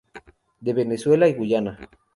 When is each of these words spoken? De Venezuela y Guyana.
De 0.59 0.73
Venezuela 0.73 1.27
y 1.27 1.35
Guyana. 1.35 1.77